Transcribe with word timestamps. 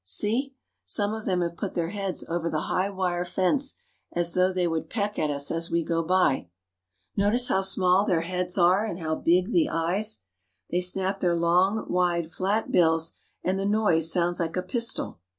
See! 0.03 0.55
Some 0.83 1.13
of 1.13 1.25
them 1.25 1.41
have 1.41 1.55
put 1.55 1.75
their' 1.75 1.89
heads 1.91 2.25
over 2.27 2.49
the 2.49 2.61
high 2.61 2.89
wire 2.89 3.23
fence 3.23 3.75
as 4.11 4.33
though 4.33 4.51
they 4.51 4.67
would 4.67 4.89
peck! 4.89 5.19
at 5.19 5.29
us 5.29 5.51
as 5.51 5.69
we 5.69 5.83
go 5.83 6.01
by. 6.01 6.49
Notice 7.15 7.49
how 7.49 7.61
small 7.61 8.03
their 8.07 8.21
heads 8.21 8.57
are 8.57 8.83
and 8.83 8.97
tf 8.97 9.01
how 9.03 9.13
big 9.17 9.51
the 9.51 9.69
eyes! 9.69 10.23
They 10.71 10.81
snap 10.81 11.19
their 11.19 11.35
long, 11.35 11.85
wide, 11.87 12.31
flat 12.31 12.71
bills,, 12.71 13.11
S90 13.11 13.13
^^H 13.13 13.17
and 13.43 13.59
the 13.59 13.65
noise 13.67 14.11
sounds 14.11 14.39
like 14.39 14.57
a 14.57 14.63
pistol. 14.63 15.19